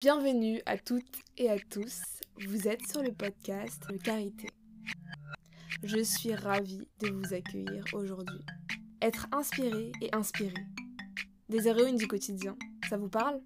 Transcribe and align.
Bienvenue 0.00 0.62
à 0.64 0.78
toutes 0.78 1.22
et 1.38 1.50
à 1.50 1.56
tous. 1.58 2.02
Vous 2.46 2.68
êtes 2.68 2.86
sur 2.88 3.02
le 3.02 3.10
podcast 3.10 3.84
Carité. 4.04 4.48
Je 5.82 6.00
suis 6.04 6.36
ravie 6.36 6.86
de 7.00 7.08
vous 7.08 7.34
accueillir 7.34 7.82
aujourd'hui. 7.92 8.38
Être 9.02 9.26
inspiré 9.32 9.90
et 10.00 10.14
inspiré. 10.14 10.54
Des 11.48 11.66
héroïnes 11.66 11.96
du 11.96 12.06
quotidien, 12.06 12.56
ça 12.88 12.96
vous 12.96 13.08
parle? 13.08 13.40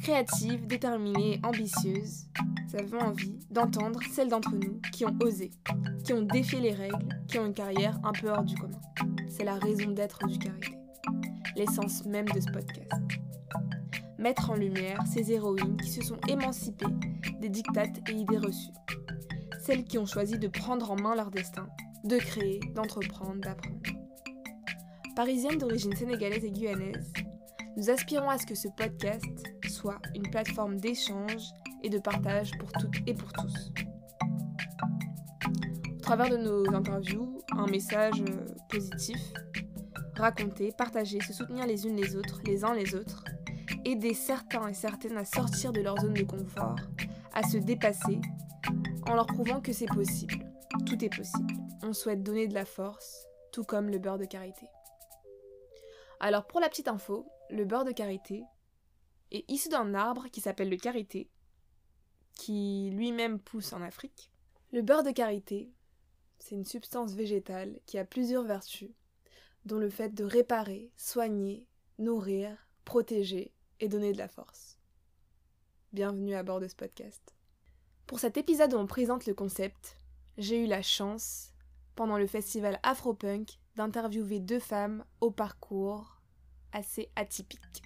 Créatives, 0.00 0.66
déterminées, 0.66 1.40
ambitieuses, 1.44 2.26
ça 2.68 2.78
avons 2.78 2.98
envie 2.98 3.38
d'entendre 3.48 4.00
celles 4.10 4.30
d'entre 4.30 4.56
nous 4.56 4.80
qui 4.92 5.06
ont 5.06 5.16
osé, 5.22 5.52
qui 6.04 6.14
ont 6.14 6.22
défié 6.22 6.58
les 6.58 6.74
règles, 6.74 7.16
qui 7.28 7.38
ont 7.38 7.46
une 7.46 7.54
carrière 7.54 7.96
un 8.02 8.12
peu 8.12 8.28
hors 8.28 8.42
du 8.42 8.56
commun. 8.56 8.80
C'est 9.28 9.44
la 9.44 9.54
raison 9.54 9.92
d'être 9.92 10.18
du 10.26 10.36
Carité. 10.36 10.76
L'essence 11.54 12.04
même 12.06 12.26
de 12.26 12.40
ce 12.40 12.50
podcast 12.50 12.92
mettre 14.18 14.50
en 14.50 14.56
lumière 14.56 15.00
ces 15.06 15.32
héroïnes 15.32 15.76
qui 15.76 15.90
se 15.90 16.02
sont 16.02 16.18
émancipées 16.28 16.86
des 17.40 17.48
dictates 17.48 17.98
et 18.10 18.12
idées 18.12 18.38
reçues. 18.38 18.72
Celles 19.60 19.84
qui 19.84 19.98
ont 19.98 20.06
choisi 20.06 20.38
de 20.38 20.48
prendre 20.48 20.90
en 20.90 20.96
main 20.96 21.14
leur 21.14 21.30
destin, 21.30 21.68
de 22.04 22.16
créer, 22.16 22.60
d'entreprendre, 22.74 23.40
d'apprendre. 23.40 23.80
Parisienne 25.14 25.58
d'origine 25.58 25.94
sénégalaise 25.96 26.44
et 26.44 26.50
guyanaise, 26.50 27.12
nous 27.76 27.90
aspirons 27.90 28.28
à 28.28 28.38
ce 28.38 28.46
que 28.46 28.54
ce 28.54 28.68
podcast 28.76 29.24
soit 29.68 30.00
une 30.14 30.28
plateforme 30.30 30.78
d'échange 30.78 31.42
et 31.82 31.90
de 31.90 31.98
partage 31.98 32.50
pour 32.58 32.72
toutes 32.72 32.96
et 33.06 33.14
pour 33.14 33.32
tous. 33.32 33.72
Au 35.96 36.00
travers 36.00 36.30
de 36.30 36.38
nos 36.38 36.74
interviews, 36.74 37.38
un 37.52 37.66
message 37.66 38.20
euh, 38.22 38.46
positif, 38.68 39.20
raconter, 40.16 40.72
partager, 40.76 41.20
se 41.20 41.32
soutenir 41.32 41.66
les 41.66 41.86
unes 41.86 41.96
les 41.96 42.16
autres, 42.16 42.40
les 42.46 42.64
uns 42.64 42.74
les 42.74 42.94
autres, 42.94 43.24
aider 43.88 44.12
certains 44.12 44.68
et 44.68 44.74
certaines 44.74 45.16
à 45.16 45.24
sortir 45.24 45.72
de 45.72 45.80
leur 45.80 45.98
zone 45.98 46.12
de 46.12 46.22
confort, 46.22 46.76
à 47.32 47.42
se 47.42 47.56
dépasser, 47.56 48.20
en 49.06 49.14
leur 49.14 49.26
prouvant 49.26 49.62
que 49.62 49.72
c'est 49.72 49.86
possible. 49.86 50.44
Tout 50.84 51.02
est 51.02 51.14
possible. 51.14 51.54
On 51.82 51.94
souhaite 51.94 52.22
donner 52.22 52.46
de 52.46 52.54
la 52.54 52.66
force, 52.66 53.26
tout 53.50 53.64
comme 53.64 53.88
le 53.88 53.98
beurre 53.98 54.18
de 54.18 54.26
karité. 54.26 54.66
Alors 56.20 56.46
pour 56.46 56.60
la 56.60 56.68
petite 56.68 56.88
info, 56.88 57.26
le 57.48 57.64
beurre 57.64 57.86
de 57.86 57.92
karité 57.92 58.44
est 59.30 59.50
issu 59.50 59.70
d'un 59.70 59.94
arbre 59.94 60.28
qui 60.28 60.42
s'appelle 60.42 60.68
le 60.68 60.76
karité, 60.76 61.30
qui 62.34 62.90
lui-même 62.92 63.40
pousse 63.40 63.72
en 63.72 63.80
Afrique. 63.80 64.30
Le 64.70 64.82
beurre 64.82 65.02
de 65.02 65.12
karité, 65.12 65.72
c'est 66.38 66.56
une 66.56 66.66
substance 66.66 67.14
végétale 67.14 67.80
qui 67.86 67.96
a 67.96 68.04
plusieurs 68.04 68.44
vertus, 68.44 68.90
dont 69.64 69.78
le 69.78 69.88
fait 69.88 70.14
de 70.14 70.24
réparer, 70.24 70.92
soigner, 70.96 71.66
nourrir, 71.98 72.68
protéger 72.84 73.54
et 73.80 73.88
donner 73.88 74.12
de 74.12 74.18
la 74.18 74.28
force. 74.28 74.78
Bienvenue 75.92 76.34
à 76.34 76.42
bord 76.42 76.60
de 76.60 76.68
ce 76.68 76.76
podcast. 76.76 77.34
Pour 78.06 78.18
cet 78.18 78.36
épisode 78.36 78.74
où 78.74 78.76
on 78.78 78.86
présente 78.86 79.26
le 79.26 79.34
concept, 79.34 79.96
j'ai 80.36 80.64
eu 80.64 80.66
la 80.66 80.82
chance, 80.82 81.52
pendant 81.94 82.18
le 82.18 82.26
festival 82.26 82.78
Afropunk, 82.82 83.58
d'interviewer 83.76 84.40
deux 84.40 84.60
femmes 84.60 85.04
au 85.20 85.30
parcours 85.30 86.20
assez 86.72 87.10
atypique. 87.16 87.82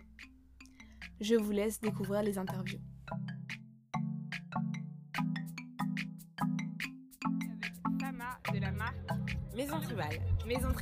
Je 1.21 1.35
vous 1.35 1.53
laisse 1.53 1.81
découvrir 1.81 2.23
les 2.23 2.39
interviews. 2.39 2.81
Avec 8.49 8.61
de 8.61 8.67
la 8.67 8.73
marque 8.73 9.37
Maison 9.55 9.81
Tribal. 9.81 10.21
Maison 10.47 10.73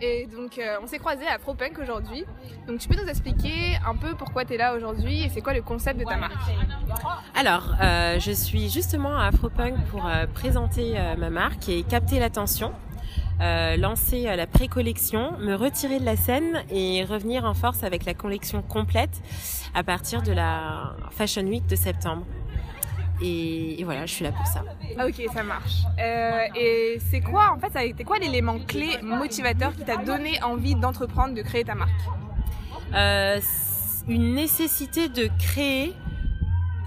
et 0.00 0.26
donc 0.26 0.58
euh, 0.58 0.76
on 0.82 0.86
s'est 0.86 0.98
croisés 0.98 1.26
à 1.26 1.38
ProPunk 1.38 1.78
aujourd'hui. 1.82 2.24
Donc 2.66 2.78
tu 2.78 2.88
peux 2.88 3.00
nous 3.00 3.08
expliquer 3.08 3.76
un 3.86 3.94
peu 3.96 4.14
pourquoi 4.14 4.44
tu 4.44 4.54
es 4.54 4.56
là 4.56 4.74
aujourd'hui 4.74 5.22
et 5.24 5.28
c'est 5.28 5.40
quoi 5.40 5.54
le 5.54 5.62
concept 5.62 5.98
de 6.00 6.04
ta 6.04 6.16
marque? 6.16 6.34
Alors, 7.34 7.74
euh, 7.82 8.18
je 8.18 8.32
suis 8.32 8.70
justement 8.70 9.18
à 9.18 9.30
ProPunk 9.30 9.76
pour 9.90 10.06
euh, 10.06 10.26
présenter 10.26 10.94
ma 11.18 11.30
marque 11.30 11.68
et 11.68 11.82
capter 11.82 12.18
l'attention. 12.18 12.72
lancer 13.40 14.34
la 14.34 14.46
pré-collection, 14.46 15.38
me 15.38 15.54
retirer 15.54 16.00
de 16.00 16.04
la 16.04 16.16
scène 16.16 16.64
et 16.70 17.04
revenir 17.04 17.44
en 17.44 17.54
force 17.54 17.82
avec 17.84 18.04
la 18.04 18.14
collection 18.14 18.62
complète 18.62 19.22
à 19.74 19.82
partir 19.82 20.22
de 20.22 20.32
la 20.32 20.96
Fashion 21.10 21.42
Week 21.42 21.66
de 21.66 21.76
septembre. 21.76 22.24
Et, 23.22 23.82
voilà, 23.84 24.06
je 24.06 24.12
suis 24.12 24.24
là 24.24 24.32
pour 24.32 24.46
ça. 24.46 24.62
Ah, 24.98 25.06
ok, 25.06 25.22
ça 25.32 25.42
marche. 25.42 25.82
Euh, 25.98 26.46
et 26.54 26.98
c'est 27.10 27.20
quoi, 27.20 27.52
en 27.54 27.58
fait, 27.58 27.72
ça 27.72 27.80
a 27.80 27.84
été 27.84 28.04
quoi 28.04 28.18
l'élément 28.18 28.58
clé 28.58 28.98
motivateur 29.02 29.74
qui 29.74 29.84
t'a 29.84 29.96
donné 29.96 30.42
envie 30.42 30.74
d'entreprendre, 30.74 31.34
de 31.34 31.42
créer 31.42 31.64
ta 31.64 31.74
marque 31.74 31.90
euh, 32.94 33.40
Une 34.08 34.34
nécessité 34.34 35.08
de 35.08 35.30
créer, 35.38 35.94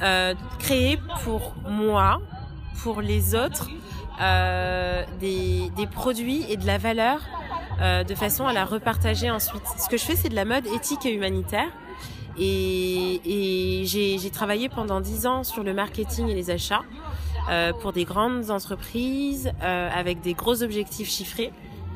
euh, 0.03 0.35
créer 0.59 0.99
pour 1.23 1.55
moi, 1.67 2.21
pour 2.83 3.01
les 3.01 3.35
autres, 3.35 3.69
des, 5.19 5.71
des, 5.75 5.87
produits 5.87 6.45
et 6.49 6.57
de 6.57 6.67
la 6.67 6.77
valeur 6.77 7.21
de 7.79 8.15
façon 8.15 8.45
à 8.45 8.51
la 8.53 8.65
repartager 8.65 9.31
ensuite. 9.31 9.63
Ce 9.77 9.87
que 9.87 9.95
je 9.95 10.03
fais, 10.03 10.17
c'est 10.17 10.27
de 10.27 10.35
la 10.35 10.43
mode 10.43 10.67
éthique 10.67 11.05
et 11.05 11.13
humanitaire. 11.13 11.69
Et, 12.39 13.83
j'ai 13.85 14.29
travaillé 14.29 14.69
pendant 14.69 15.01
dix 15.01 15.25
ans 15.25 15.43
sur 15.43 15.63
le 15.63 15.73
marketing 15.73 16.29
et 16.29 16.35
les 16.35 16.49
achats 16.49 16.83
euh, 17.49 17.73
pour 17.73 17.93
des 17.93 18.05
grandes 18.05 18.51
entreprises 18.51 19.51
euh, 19.61 19.89
avec 19.93 20.21
des 20.21 20.33
gros 20.33 20.63
objectifs 20.63 21.09
chiffrés. 21.09 21.51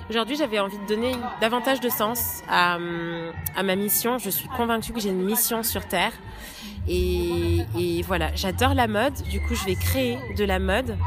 Aujourd'hui, 0.09 0.35
j'avais 0.35 0.59
envie 0.59 0.77
de 0.77 0.85
donner 0.85 1.13
davantage 1.39 1.79
de 1.79 1.89
sens 1.89 2.41
à, 2.49 2.77
ma 2.77 3.75
mission. 3.75 4.17
Je 4.17 4.29
suis 4.29 4.49
convaincue 4.49 4.91
que 4.91 4.99
j'ai 4.99 5.09
une 5.09 5.23
mission 5.23 5.63
sur 5.63 5.87
Terre. 5.87 6.11
Et, 6.89 8.03
voilà, 8.05 8.35
j'adore 8.35 8.73
la 8.73 8.87
mode. 8.87 9.13
Du 9.29 9.39
coup, 9.39 9.55
je 9.55 9.63
vais 9.63 9.75
créer 9.75 10.17
de 10.37 10.43
la 10.43 10.59
mode 10.59 10.97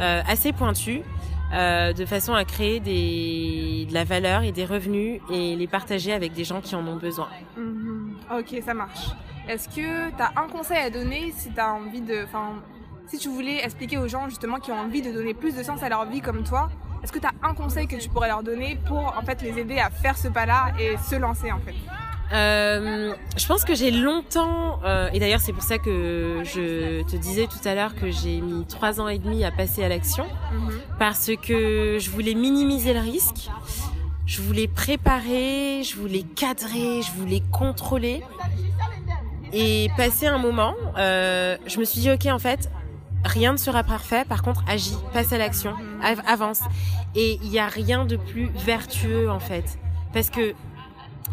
euh, 0.00 0.22
assez 0.26 0.52
pointue. 0.52 1.02
De 1.50 2.04
façon 2.06 2.34
à 2.34 2.44
créer 2.44 2.80
de 2.80 3.92
la 3.92 4.04
valeur 4.04 4.42
et 4.42 4.52
des 4.52 4.64
revenus 4.64 5.20
et 5.30 5.56
les 5.56 5.66
partager 5.66 6.12
avec 6.12 6.32
des 6.32 6.44
gens 6.44 6.60
qui 6.60 6.74
en 6.74 6.86
ont 6.86 6.96
besoin. 6.96 7.28
Mhm. 7.56 8.16
Ok, 8.38 8.62
ça 8.64 8.74
marche. 8.74 9.08
Est-ce 9.48 9.68
que 9.68 10.10
tu 10.10 10.22
as 10.22 10.32
un 10.36 10.48
conseil 10.48 10.78
à 10.78 10.90
donner 10.90 11.32
si 11.36 11.50
tu 11.52 11.60
envie 11.60 12.00
de. 12.00 12.26
Si 13.06 13.18
tu 13.18 13.28
voulais 13.28 13.64
expliquer 13.64 13.98
aux 13.98 14.06
gens 14.06 14.28
justement 14.28 14.60
qui 14.60 14.70
ont 14.70 14.78
envie 14.78 15.02
de 15.02 15.10
donner 15.10 15.34
plus 15.34 15.56
de 15.56 15.64
sens 15.64 15.82
à 15.82 15.88
leur 15.88 16.04
vie 16.06 16.20
comme 16.20 16.44
toi, 16.44 16.70
est-ce 17.02 17.10
que 17.10 17.18
tu 17.18 17.26
as 17.26 17.32
un 17.42 17.54
conseil 17.54 17.88
que 17.88 17.96
tu 17.96 18.08
pourrais 18.08 18.28
leur 18.28 18.44
donner 18.44 18.78
pour 18.86 19.16
en 19.18 19.22
fait 19.22 19.42
les 19.42 19.58
aider 19.58 19.78
à 19.78 19.90
faire 19.90 20.16
ce 20.16 20.28
pas-là 20.28 20.72
et 20.78 20.96
se 20.98 21.16
lancer 21.16 21.50
en 21.50 21.58
fait? 21.58 21.74
Euh, 22.32 23.12
je 23.36 23.46
pense 23.46 23.64
que 23.64 23.74
j'ai 23.74 23.90
longtemps, 23.90 24.80
euh, 24.84 25.10
et 25.12 25.18
d'ailleurs 25.18 25.40
c'est 25.40 25.52
pour 25.52 25.64
ça 25.64 25.78
que 25.78 26.42
je 26.44 27.02
te 27.02 27.16
disais 27.16 27.46
tout 27.46 27.68
à 27.68 27.74
l'heure 27.74 27.94
que 27.94 28.10
j'ai 28.10 28.40
mis 28.40 28.64
trois 28.66 29.00
ans 29.00 29.08
et 29.08 29.18
demi 29.18 29.44
à 29.44 29.50
passer 29.50 29.82
à 29.82 29.88
l'action, 29.88 30.26
mhm. 30.52 30.72
parce 30.98 31.30
que 31.42 31.98
je 32.00 32.10
voulais 32.10 32.34
minimiser 32.34 32.94
le 32.94 33.00
risque. 33.00 33.50
Je 34.26 34.42
voulais 34.42 34.68
préparer, 34.68 35.82
je 35.82 35.96
voulais 35.96 36.22
cadrer, 36.22 37.02
je 37.02 37.10
voulais 37.18 37.42
contrôler. 37.50 38.22
Et 39.52 39.90
passer 39.96 40.28
un 40.28 40.38
moment, 40.38 40.74
euh, 40.98 41.56
je 41.66 41.80
me 41.80 41.84
suis 41.84 42.00
dit, 42.00 42.12
ok, 42.12 42.26
en 42.26 42.38
fait, 42.38 42.70
rien 43.24 43.50
ne 43.50 43.56
sera 43.56 43.82
parfait. 43.82 44.24
Par 44.24 44.42
contre, 44.42 44.62
agis, 44.68 44.96
passe 45.12 45.32
à 45.32 45.38
l'action, 45.38 45.74
avance. 46.28 46.60
Et 47.16 47.40
il 47.42 47.50
n'y 47.50 47.58
a 47.58 47.66
rien 47.66 48.04
de 48.04 48.14
plus 48.14 48.50
vertueux, 48.64 49.28
en 49.28 49.40
fait. 49.40 49.80
Parce 50.12 50.30
que 50.30 50.54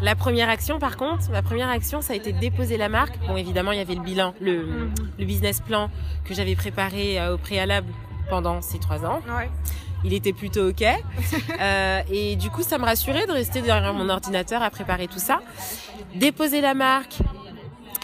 la 0.01 0.15
première 0.15 0.49
action, 0.49 0.79
par 0.79 0.97
contre, 0.97 1.29
ma 1.31 1.41
première 1.41 1.69
action, 1.69 2.01
ça 2.01 2.13
a 2.13 2.15
été 2.15 2.31
de 2.33 2.39
déposer 2.39 2.77
la 2.77 2.89
marque. 2.89 3.17
Bon, 3.27 3.37
évidemment, 3.37 3.71
il 3.71 3.77
y 3.77 3.81
avait 3.81 3.95
le 3.95 4.01
bilan, 4.01 4.33
le, 4.39 4.89
le 5.17 5.25
business 5.25 5.59
plan 5.61 5.89
que 6.25 6.33
j'avais 6.33 6.55
préparé 6.55 7.19
euh, 7.19 7.35
au 7.35 7.37
préalable 7.37 7.87
pendant 8.29 8.61
ces 8.61 8.79
trois 8.79 9.05
ans. 9.05 9.19
Ouais 9.27 9.49
il 10.03 10.13
était 10.13 10.33
plutôt 10.33 10.69
ok. 10.69 10.83
Euh, 11.59 12.01
et 12.11 12.35
du 12.35 12.51
coup, 12.51 12.61
ça 12.61 12.77
me 12.77 12.85
rassurait 12.85 13.25
de 13.25 13.31
rester 13.31 13.61
derrière 13.61 13.91
mon 13.93 14.09
ordinateur 14.09 14.61
à 14.61 14.69
préparer 14.69 15.07
tout 15.07 15.17
ça, 15.17 15.39
déposer 16.13 16.61
la 16.61 16.75
marque, 16.75 17.17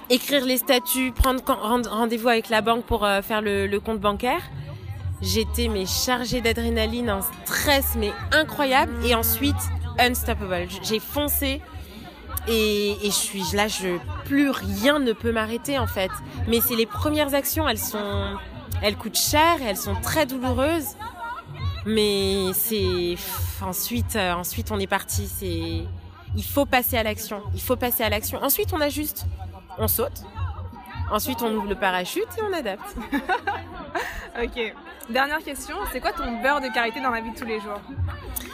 écrire 0.09 0.43
les 0.43 0.57
statuts, 0.57 1.11
prendre 1.11 1.43
rendez-vous 1.87 2.29
avec 2.29 2.49
la 2.49 2.61
banque 2.61 2.83
pour 2.85 3.05
euh, 3.05 3.21
faire 3.21 3.41
le, 3.41 3.77
compte 3.77 3.99
bancaire. 3.99 4.41
J'étais 5.21 5.67
mais 5.67 5.85
chargée 5.85 6.41
d'adrénaline, 6.41 7.09
un 7.09 7.21
stress 7.45 7.93
mais 7.95 8.11
incroyable 8.31 8.93
et 9.05 9.13
ensuite 9.13 9.55
unstoppable. 9.99 10.67
J'ai 10.81 10.99
foncé 10.99 11.61
et, 12.47 12.97
je 13.03 13.09
suis 13.09 13.43
là, 13.53 13.67
je 13.67 13.97
plus 14.25 14.49
rien 14.49 14.99
ne 14.99 15.13
peut 15.13 15.31
m'arrêter 15.31 15.79
en 15.79 15.87
fait. 15.87 16.11
Mais 16.47 16.59
c'est 16.61 16.75
les 16.75 16.85
premières 16.85 17.33
actions, 17.33 17.67
elles 17.67 17.79
sont, 17.79 18.37
elles 18.81 18.97
coûtent 18.97 19.17
cher 19.17 19.57
elles 19.65 19.77
sont 19.77 19.95
très 19.95 20.25
douloureuses. 20.25 20.95
Mais 21.85 22.51
c'est 22.53 23.15
ensuite, 23.61 24.15
euh, 24.15 24.33
ensuite 24.33 24.71
on 24.71 24.79
est 24.79 24.87
parti. 24.87 25.27
C'est 25.27 25.83
il 26.35 26.43
faut 26.43 26.65
passer 26.65 26.97
à 26.97 27.03
l'action. 27.03 27.41
Il 27.53 27.61
faut 27.61 27.75
passer 27.75 28.03
à 28.03 28.09
l'action. 28.09 28.41
Ensuite 28.41 28.73
on 28.73 28.81
ajuste, 28.81 29.25
on 29.77 29.87
saute. 29.87 30.23
Ensuite 31.11 31.41
on 31.41 31.53
ouvre 31.53 31.67
le 31.67 31.75
parachute 31.75 32.27
et 32.37 32.41
on 32.41 32.53
adapte. 32.53 32.95
ok. 34.41 34.73
Dernière 35.09 35.39
question, 35.39 35.75
c'est 35.91 35.99
quoi 35.99 36.13
ton 36.13 36.41
beurre 36.41 36.61
de 36.61 36.73
karité 36.73 37.01
dans 37.01 37.11
la 37.11 37.19
vie 37.19 37.31
de 37.31 37.37
tous 37.37 37.45
les 37.45 37.59
jours? 37.59 37.81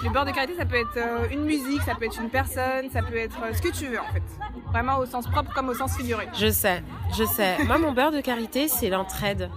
Le 0.04 0.10
beurre 0.10 0.26
de 0.26 0.32
karité, 0.32 0.56
ça 0.56 0.66
peut 0.66 0.78
être 0.78 0.98
euh, 0.98 1.28
une 1.32 1.44
musique, 1.44 1.82
ça 1.82 1.96
peut 1.96 2.06
être 2.06 2.20
une 2.22 2.30
personne, 2.30 2.90
ça 2.92 3.02
peut 3.02 3.18
être 3.18 3.38
euh, 3.44 3.54
ce 3.54 3.62
que 3.62 3.70
tu 3.70 3.88
veux 3.88 4.00
en 4.00 4.14
fait. 4.14 4.24
Vraiment 4.72 4.98
au 5.00 5.06
sens 5.06 5.28
propre 5.28 5.54
comme 5.54 5.70
au 5.70 5.74
sens 5.74 5.96
figuré. 5.98 6.28
Je 6.38 6.50
sais, 6.50 6.84
je 7.18 7.24
sais. 7.26 7.58
Moi, 7.66 7.78
mon 7.78 7.92
beurre 7.92 8.12
de 8.12 8.22
karité, 8.22 8.68
c'est 8.68 8.90
l'entraide. 8.90 9.50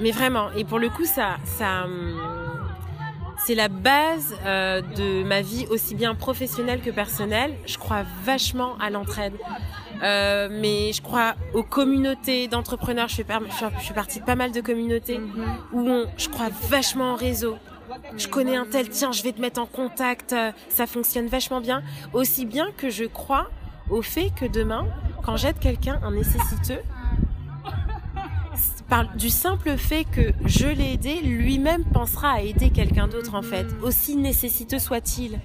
Mais 0.00 0.10
vraiment. 0.10 0.50
Et 0.52 0.64
pour 0.64 0.78
le 0.78 0.88
coup, 0.88 1.04
ça, 1.04 1.36
ça, 1.44 1.84
hum, 1.84 2.18
c'est 3.46 3.54
la 3.54 3.68
base 3.68 4.34
euh, 4.44 4.80
de 4.80 5.22
ma 5.22 5.40
vie 5.40 5.66
aussi 5.70 5.94
bien 5.94 6.14
professionnelle 6.14 6.80
que 6.80 6.90
personnelle. 6.90 7.54
Je 7.66 7.78
crois 7.78 8.02
vachement 8.24 8.76
à 8.78 8.90
l'entraide. 8.90 9.34
Euh, 10.02 10.48
mais 10.50 10.92
je 10.92 11.00
crois 11.00 11.34
aux 11.54 11.62
communautés 11.62 12.48
d'entrepreneurs. 12.48 13.08
Je, 13.08 13.22
je, 13.22 13.84
suis 13.84 13.94
partie 13.94 14.20
de 14.20 14.24
pas 14.24 14.34
mal 14.34 14.52
de 14.52 14.60
communautés 14.60 15.20
où 15.72 15.86
je 16.16 16.28
crois 16.28 16.48
vachement 16.68 17.12
en 17.12 17.14
réseau. 17.14 17.56
Je 18.16 18.28
connais 18.28 18.56
un 18.56 18.64
tel, 18.64 18.88
tiens, 18.88 19.12
je 19.12 19.22
vais 19.22 19.32
te 19.32 19.40
mettre 19.40 19.60
en 19.60 19.66
contact. 19.66 20.32
Euh, 20.32 20.52
ça 20.68 20.86
fonctionne 20.86 21.26
vachement 21.26 21.60
bien. 21.60 21.82
Aussi 22.12 22.46
bien 22.46 22.70
que 22.76 22.90
je 22.90 23.04
crois 23.04 23.50
au 23.90 24.02
fait 24.02 24.30
que 24.34 24.46
demain, 24.46 24.86
quand 25.22 25.36
j'aide 25.36 25.58
quelqu'un, 25.58 26.00
un 26.02 26.12
nécessiteux, 26.12 26.80
par 28.88 29.14
du 29.16 29.30
simple 29.30 29.76
fait 29.76 30.04
que 30.04 30.32
je 30.44 30.66
l'ai 30.66 30.94
aidé, 30.94 31.20
lui-même 31.20 31.84
pensera 31.84 32.34
à 32.34 32.40
aider 32.40 32.70
quelqu'un 32.70 33.08
d'autre 33.08 33.34
en 33.34 33.42
fait, 33.42 33.66
aussi 33.82 34.16
nécessiteux 34.16 34.78
soit-il. 34.78 35.40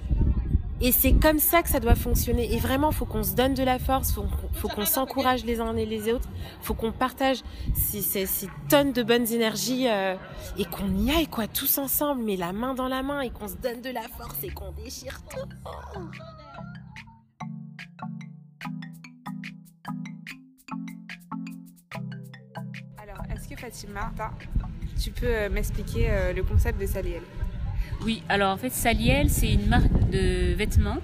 Et 0.82 0.90
c'est 0.90 1.12
comme 1.14 1.38
ça 1.38 1.62
que 1.62 1.68
ça 1.68 1.78
doit 1.78 1.94
fonctionner. 1.94 2.52
Et 2.52 2.58
vraiment, 2.58 2.90
faut 2.90 3.06
qu'on 3.06 3.22
se 3.22 3.34
donne 3.34 3.54
de 3.54 3.62
la 3.62 3.78
force, 3.78 4.12
faut, 4.12 4.26
faut 4.54 4.68
qu'on 4.68 4.84
s'encourage 4.84 5.44
les 5.44 5.60
uns 5.60 5.76
et 5.76 5.86
les 5.86 6.12
autres, 6.12 6.28
faut 6.60 6.74
qu'on 6.74 6.90
partage 6.90 7.42
ces, 7.74 8.26
tonnes 8.68 8.92
de 8.92 9.04
bonnes 9.04 9.32
énergies 9.32 9.88
euh, 9.88 10.16
et 10.58 10.64
qu'on 10.64 10.92
y 10.96 11.12
aille 11.12 11.28
quoi, 11.28 11.46
tous 11.46 11.78
ensemble, 11.78 12.24
mais 12.24 12.36
la 12.36 12.52
main 12.52 12.74
dans 12.74 12.88
la 12.88 13.04
main 13.04 13.20
et 13.20 13.30
qu'on 13.30 13.46
se 13.46 13.54
donne 13.54 13.80
de 13.80 13.90
la 13.90 14.02
force 14.02 14.42
et 14.42 14.50
qu'on 14.50 14.72
déchire 14.72 15.20
tout. 15.30 15.48
Fatima, 23.62 24.12
tu 25.00 25.12
peux 25.12 25.26
euh, 25.26 25.48
m'expliquer 25.48 26.10
euh, 26.10 26.32
le 26.32 26.42
concept 26.42 26.80
de 26.80 26.86
Saliel 26.86 27.22
Oui, 28.04 28.22
alors 28.28 28.52
en 28.52 28.56
fait 28.56 28.70
Saliel 28.70 29.30
c'est 29.30 29.52
une 29.52 29.66
marque 29.66 30.10
de 30.10 30.54
vêtements. 30.54 30.98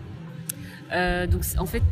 Euh, 0.90 1.26
donc 1.26 1.42
en 1.58 1.66
fait 1.66 1.82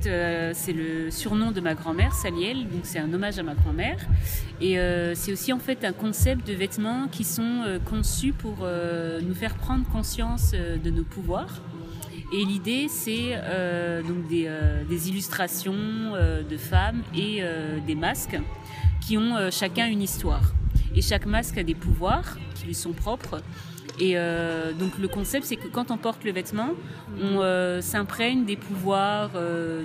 c'est 0.54 0.72
le 0.72 1.10
surnom 1.10 1.52
de 1.52 1.60
ma 1.60 1.74
grand-mère 1.74 2.14
Saliel, 2.14 2.68
donc 2.68 2.80
c'est 2.84 2.98
un 2.98 3.12
hommage 3.12 3.38
à 3.38 3.42
ma 3.42 3.54
grand-mère 3.54 3.98
et 4.60 4.78
c'est 5.14 5.32
aussi 5.32 5.52
en 5.52 5.58
fait 5.58 5.84
un 5.84 5.92
concept 5.92 6.46
de 6.46 6.54
vêtements 6.54 7.08
qui 7.08 7.24
sont 7.24 7.64
conçus 7.84 8.32
pour 8.32 8.66
nous 9.22 9.34
faire 9.34 9.54
prendre 9.54 9.84
conscience 9.88 10.52
de 10.52 10.90
nos 10.90 11.04
pouvoirs. 11.04 11.60
Et 12.32 12.44
l'idée, 12.44 12.86
c'est 12.88 13.36
donc 14.08 14.28
des, 14.28 15.08
illustrations 15.08 16.12
de 16.48 16.56
femmes 16.56 17.02
et 17.14 17.42
des 17.86 17.94
masques 17.94 18.38
qui 19.06 19.16
ont 19.16 19.36
euh, 19.36 19.50
chacun 19.52 19.86
une 19.86 20.02
histoire. 20.02 20.52
Et 20.94 21.00
chaque 21.00 21.26
masque 21.26 21.58
a 21.58 21.62
des 21.62 21.74
pouvoirs 21.74 22.36
qui 22.54 22.66
lui 22.66 22.74
sont 22.74 22.92
propres. 22.92 23.40
Et 23.98 24.12
euh, 24.16 24.72
donc 24.72 24.98
le 24.98 25.08
concept, 25.08 25.46
c'est 25.46 25.56
que 25.56 25.68
quand 25.68 25.90
on 25.90 25.96
porte 25.96 26.24
le 26.24 26.32
vêtement, 26.32 26.70
on 27.20 27.40
euh, 27.40 27.80
s'imprègne 27.80 28.44
des 28.44 28.56
pouvoirs 28.56 29.30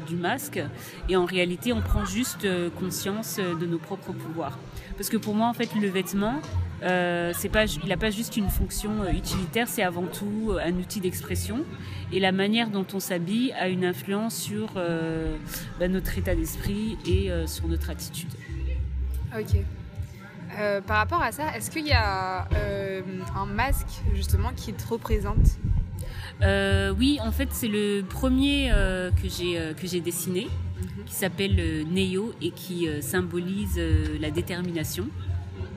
du 0.08 0.16
masque, 0.16 0.62
et 1.10 1.16
en 1.16 1.26
réalité, 1.26 1.74
on 1.74 1.82
prend 1.82 2.06
juste 2.06 2.48
conscience 2.80 3.38
de 3.38 3.66
nos 3.66 3.78
propres 3.78 4.12
pouvoirs. 4.12 4.60
Parce 4.98 5.10
que 5.10 5.18
pour 5.18 5.34
moi, 5.34 5.48
en 5.48 5.54
fait, 5.54 5.70
le 5.76 5.88
vêtement, 5.88 6.42
il 6.84 7.88
n'a 7.88 7.98
pas 7.98 8.10
juste 8.10 8.38
une 8.38 8.50
fonction 8.50 9.08
utilitaire, 9.10 9.68
c'est 9.68 9.84
avant 9.84 10.06
tout 10.06 10.58
un 10.64 10.74
outil 10.74 11.00
d'expression. 11.00 11.64
Et 12.12 12.20
la 12.20 12.32
manière 12.32 12.70
dont 12.70 12.86
on 12.94 13.00
s'habille 13.00 13.54
a 13.54 13.70
une 13.70 13.86
influence 13.86 14.36
sur 14.36 14.74
bah, 15.80 15.88
notre 15.88 16.18
état 16.18 16.36
d'esprit 16.36 16.98
et 17.06 17.30
sur 17.48 17.68
notre 17.68 17.90
attitude. 17.90 18.32
Ok. 19.38 19.64
Euh, 20.60 20.82
par 20.82 20.98
rapport 20.98 21.22
à 21.22 21.32
ça, 21.32 21.56
est-ce 21.56 21.72
qu'il 21.72 21.88
y 21.88 21.94
a 21.94 22.48
euh, 22.56 23.02
un 23.36 23.46
masque 23.46 24.02
justement 24.14 24.52
qui 24.56 24.74
te 24.74 24.88
représente? 24.88 25.58
Euh, 26.42 26.94
Oui, 26.98 27.20
en 27.24 27.32
fait, 27.32 27.50
c'est 27.52 27.68
le 27.68 28.02
premier 28.02 28.72
que 29.22 29.30
j'ai 29.30 29.74
que 29.80 29.88
j'ai 29.88 30.02
dessiné, 30.02 30.46
mhm. 30.46 31.06
qui 31.06 31.14
s'appelle 31.14 31.86
Neo 31.90 32.34
et 32.42 32.52
qui 32.52 32.88
symbolise 33.02 33.80
la 34.20 34.32
détermination. 34.32 35.08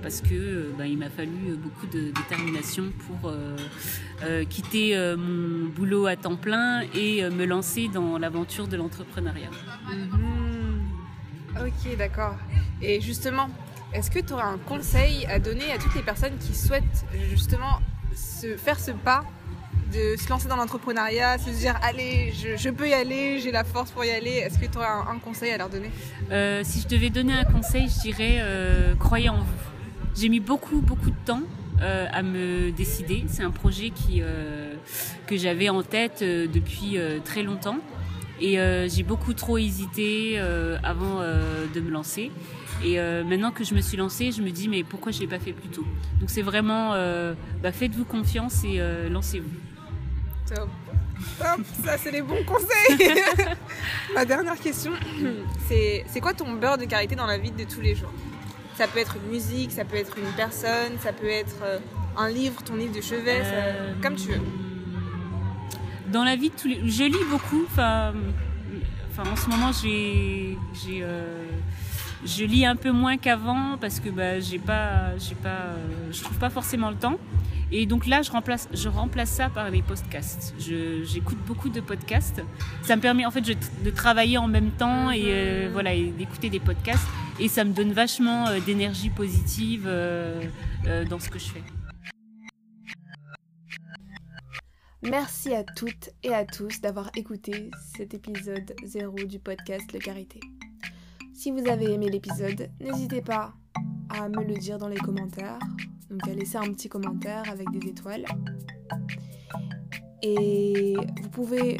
Parce 0.03 0.21
que 0.21 0.71
bah, 0.77 0.87
il 0.87 0.99
m'a 0.99 1.09
fallu 1.09 1.57
beaucoup 1.57 1.87
de 1.87 2.11
détermination 2.11 2.85
pour 3.07 3.33
quitter 4.51 4.97
mon 5.17 5.69
boulot 5.69 6.07
à 6.07 6.17
temps 6.17 6.37
plein 6.37 6.83
et 6.95 7.23
me 7.31 7.47
lancer 7.47 7.89
dans 7.89 8.19
l'aventure 8.19 8.67
de 8.69 8.77
l'entrepreneuriat. 8.77 9.51
Mhm. 9.89 10.35
Ok, 11.57 11.97
d'accord. 11.97 12.37
Et 12.83 13.01
justement, 13.01 13.49
est-ce 13.95 14.11
que 14.11 14.19
tu 14.19 14.33
aurais 14.33 14.43
un 14.43 14.59
conseil 14.59 15.25
à 15.27 15.39
donner 15.39 15.73
à 15.73 15.79
toutes 15.79 15.95
les 15.95 16.03
personnes 16.03 16.37
qui 16.39 16.55
souhaitent 16.55 17.05
justement 17.31 17.81
se 18.15 18.57
faire 18.57 18.79
ce 18.79 18.91
pas 18.91 19.25
de 19.93 20.17
se 20.21 20.29
lancer 20.29 20.49
dans 20.49 20.57
l'entrepreneuriat, 20.57 21.39
se 21.39 21.51
dire 21.51 21.79
allez, 21.83 22.33
je, 22.33 22.71
peux 22.71 22.89
y 22.89 22.95
aller, 22.95 23.39
j'ai 23.39 23.53
la 23.53 23.63
force 23.63 23.93
pour 23.93 24.05
y 24.05 24.11
aller. 24.11 24.31
Est-ce 24.31 24.59
que 24.59 24.67
tu 24.67 24.79
aurais 24.79 24.87
un, 24.87 25.19
conseil 25.19 25.53
à 25.53 25.59
leur 25.59 25.69
donner? 25.69 25.91
Euh, 26.33 26.63
Si 26.65 26.81
je 26.81 26.89
devais 26.89 27.11
donner 27.11 27.33
un 27.33 27.45
conseil, 27.45 27.89
je 27.89 28.01
dirais 28.01 28.39
euh, 28.41 28.95
croyez 28.97 29.29
en 29.29 29.39
vous. 29.39 29.65
J'ai 30.17 30.29
mis 30.29 30.41
beaucoup 30.41 30.81
beaucoup 30.81 31.11
de 31.11 31.17
temps 31.25 31.43
euh, 31.83 32.07
à 32.13 32.23
me 32.23 32.71
décider. 32.73 33.25
C'est 33.29 33.43
un 33.43 33.51
projet 33.51 33.91
qui 33.91 34.23
que 35.27 35.37
j'avais 35.37 35.69
en 35.69 35.83
tête 35.83 36.23
depuis 36.23 36.99
très 37.25 37.43
longtemps 37.43 37.79
et 38.41 38.57
j'ai 38.89 39.03
beaucoup 39.03 39.35
trop 39.35 39.59
hésité 39.59 40.39
avant 40.83 41.21
de 41.21 41.81
me 41.81 41.91
lancer. 41.91 42.31
Et 42.83 42.99
euh, 42.99 43.25
maintenant 43.25 43.51
que 43.51 43.65
je 43.65 43.75
me 43.75 43.81
suis 43.81 43.97
lancée, 43.97 44.33
je 44.33 44.43
me 44.43 44.51
dis 44.51 44.69
mais 44.69 44.83
pourquoi 44.83 45.13
je 45.13 45.21
l'ai 45.21 45.27
pas 45.27 45.39
fait 45.39 45.53
plus 45.53 45.69
tôt? 45.69 45.85
Donc 46.21 46.31
c'est 46.31 46.43
vraiment, 46.43 46.93
euh, 46.95 47.35
bah, 47.63 47.73
faites-vous 47.73 48.05
confiance 48.05 48.65
et 48.65 48.81
euh, 48.81 49.09
lancez-vous. 49.09 49.49
Top. 50.55 50.69
Top, 51.39 51.61
ça 51.85 51.97
c'est 51.97 52.11
les 52.11 52.23
bons 52.23 52.45
conseils. 52.45 53.15
Ma 54.15 54.25
dernière 54.25 54.59
question, 54.61 54.93
c'est 55.69 56.05
c'est 56.09 56.21
quoi 56.21 56.35
ton 56.35 56.53
beurre 56.55 56.77
de 56.77 56.85
carité 56.85 57.15
dans 57.15 57.27
la 57.27 57.39
vie 57.39 57.53
de 57.53 57.65
tous 57.65 57.81
les 57.81 57.95
jours? 57.95 58.13
Ça 58.77 58.89
peut 58.89 58.99
être 58.99 59.17
une 59.17 59.31
musique, 59.31 59.71
ça 59.71 59.85
peut 59.85 59.97
être 59.97 60.19
une 60.19 60.33
personne, 60.37 60.99
ça 61.01 61.13
peut 61.13 61.29
être 61.29 61.81
un 62.17 62.29
livre, 62.29 62.63
ton 62.65 62.75
livre 62.75 62.95
de 62.95 63.01
chevet, 63.01 63.43
comme 64.03 64.17
tu 64.17 64.33
veux. 64.33 64.41
Dans 66.15 66.25
la 66.25 66.37
vie 66.37 66.49
de 66.49 66.55
tous 66.55 66.69
les, 66.69 66.89
je 66.89 67.05
lis 67.05 67.25
beaucoup. 67.29 67.65
Enfin, 67.67 68.15
en 69.19 69.37
ce 69.37 69.51
moment 69.51 69.71
j'ai 69.73 70.57
j'ai 70.73 71.05
je 72.25 72.45
lis 72.45 72.65
un 72.65 72.77
peu 72.77 72.91
moins 72.91 73.17
qu'avant 73.17 73.77
parce 73.81 74.01
que 74.01 74.09
bah, 74.09 74.41
j'ai 74.41 74.59
pas, 74.59 75.17
j'ai 75.19 75.35
pas, 75.35 75.49
euh, 75.49 76.11
je 76.11 76.23
trouve 76.23 76.39
pas 76.39 76.51
forcément 76.51 76.91
le 76.91 76.97
temps. 76.97 77.19
Et 77.73 77.87
donc 77.87 78.07
là, 78.07 78.23
je 78.23 78.31
remplace, 78.31 78.69
je 78.73 78.89
remplace 78.89 79.31
ça 79.31 79.49
par 79.49 79.71
les 79.71 79.83
podcasts. 79.83 80.55
j'écoute 80.59 81.39
beaucoup 81.47 81.69
de 81.69 81.81
podcasts. 81.81 82.43
Ça 82.83 82.97
me 82.97 83.01
permet 83.01 83.27
en 83.27 83.31
fait 83.31 83.41
de 83.41 83.91
travailler 83.91 84.39
en 84.39 84.49
même 84.49 84.71
temps 84.71 85.11
et 85.11 85.25
euh, 85.27 85.71
voilà, 85.73 85.91
d'écouter 85.91 86.51
des 86.51 86.61
podcasts. 86.61 87.07
Et 87.41 87.49
ça 87.49 87.65
me 87.65 87.73
donne 87.73 87.93
vachement 87.93 88.47
euh, 88.47 88.61
d'énergie 88.61 89.11
positive 89.11 89.85
dans 89.85 91.19
ce 91.19 91.29
que 91.29 91.39
je 91.39 91.47
fais. 91.47 91.63
Merci 95.11 95.55
à 95.55 95.65
toutes 95.65 96.11
et 96.23 96.33
à 96.33 96.47
tous 96.47 96.81
d'avoir 96.81 97.11
écouté 97.15 97.71
cet 97.95 98.15
épisode 98.15 98.75
0 98.85 99.25
du 99.25 99.39
podcast 99.39 99.93
Le 99.93 99.99
Carité. 99.99 100.41
Si 101.35 101.51
vous 101.51 101.69
avez 101.69 101.93
aimé 101.93 102.09
l'épisode, 102.09 102.71
n'hésitez 102.81 103.21
pas 103.21 103.53
à 104.09 104.31
me 104.31 104.43
le 104.43 104.55
dire 104.55 104.79
dans 104.79 104.89
les 104.89 104.97
commentaires. 104.97 105.59
Donc 106.09 106.27
à 106.27 106.33
laisser 106.33 106.57
un 106.57 106.73
petit 106.73 106.89
commentaire 106.89 107.43
avec 107.51 107.71
des 107.71 107.87
étoiles. 107.91 108.25
Et 110.23 110.97
vous 111.23 111.29
pouvez 111.29 111.77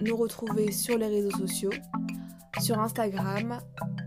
nous 0.00 0.16
retrouver 0.16 0.70
sur 0.70 0.96
les 0.96 1.08
réseaux 1.08 1.36
sociaux, 1.36 1.72
sur 2.60 2.78
Instagram, 2.78 3.58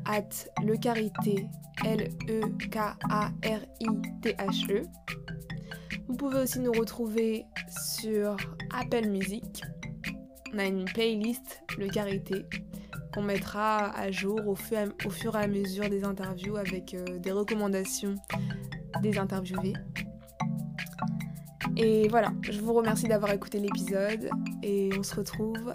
at 0.05 0.29
lecarité, 0.63 1.47
L-E-K-A-R-I-T-H-E. 1.83 2.93
E. 4.71 4.83
Vous 6.07 6.15
pouvez 6.15 6.39
aussi 6.39 6.59
nous 6.59 6.71
retrouver 6.71 7.45
sur 7.81 8.37
Apple 8.73 9.07
Music. 9.07 9.63
On 10.53 10.59
a 10.59 10.65
une 10.65 10.85
playlist 10.85 11.63
Le 11.77 11.87
Carité 11.87 12.45
qu'on 13.13 13.21
mettra 13.21 13.95
à 13.95 14.11
jour 14.11 14.39
au 14.47 14.55
fur, 14.55 14.77
et 14.79 15.43
à 15.43 15.47
mesure 15.47 15.89
des 15.89 16.03
interviews 16.03 16.57
avec 16.57 16.93
euh, 16.93 17.19
des 17.19 17.31
recommandations 17.31 18.15
des 19.01 19.17
interviewés. 19.17 19.73
Et 21.75 22.07
voilà, 22.07 22.31
je 22.49 22.59
vous 22.59 22.73
remercie 22.73 23.07
d'avoir 23.07 23.31
écouté 23.31 23.59
l'épisode 23.59 24.29
et 24.61 24.89
on 24.97 25.03
se 25.03 25.15
retrouve 25.15 25.71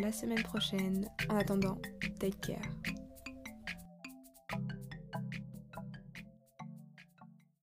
la 0.00 0.12
semaine 0.12 0.42
prochaine. 0.42 1.06
En 1.28 1.36
attendant, 1.36 1.78
take 2.18 2.38
care. 2.40 2.79